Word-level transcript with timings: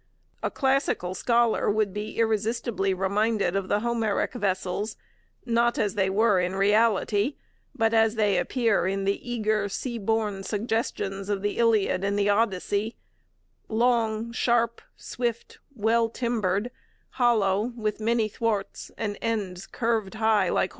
A 0.41 0.49
classical 0.49 1.13
scholar 1.13 1.69
would 1.69 1.93
be 1.93 2.17
irresistibly 2.17 2.91
reminded 2.91 3.55
of 3.55 3.67
the 3.67 3.81
Homeric 3.81 4.33
vessels, 4.33 4.97
not 5.45 5.77
as 5.77 5.93
they 5.93 6.09
were 6.09 6.39
in 6.39 6.55
reality, 6.55 7.35
but 7.75 7.93
as 7.93 8.15
they 8.15 8.35
appear 8.39 8.87
in 8.87 9.03
the 9.03 9.31
eager, 9.31 9.69
sea 9.69 9.99
born 9.99 10.41
suggestions 10.41 11.29
of 11.29 11.43
the 11.43 11.59
Iliad 11.59 12.03
and 12.03 12.17
the 12.17 12.29
Odyssey 12.29 12.95
long, 13.69 14.31
sharp, 14.31 14.81
swift, 14.97 15.59
well 15.75 16.09
timbered, 16.09 16.71
hollow, 17.21 17.71
with 17.77 17.99
many 17.99 18.27
thwarts, 18.27 18.89
and 18.97 19.19
ends 19.21 19.67
curved 19.67 20.15
high 20.15 20.49
like 20.49 20.69
horns. 20.69 20.69